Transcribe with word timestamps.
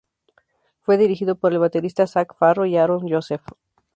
Fue 0.81 0.97
dirigido 0.97 1.35
por 1.35 1.51
el 1.53 1.59
baterista 1.59 2.07
Zac 2.07 2.35
Farro 2.35 2.65
y 2.65 2.75
Aaron 2.75 3.07
Joseph. 3.07 3.43